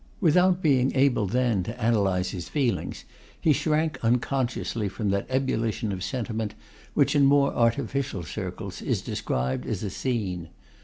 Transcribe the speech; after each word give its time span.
Without 0.19 0.63
being 0.63 0.91
able 0.95 1.27
then 1.27 1.61
to 1.61 1.79
analyse 1.79 2.31
his 2.31 2.49
feelings, 2.49 3.05
he 3.39 3.53
shrank 3.53 4.03
unconsciously 4.03 4.89
from 4.89 5.11
that 5.11 5.27
ebullition 5.29 5.91
of 5.91 6.03
sentiment, 6.03 6.55
which 6.95 7.15
in 7.15 7.23
more 7.23 7.53
artificial 7.53 8.23
circles 8.23 8.81
is 8.81 9.03
described 9.03 9.67
as 9.67 9.83
a 9.83 9.91
scene. 9.91 10.49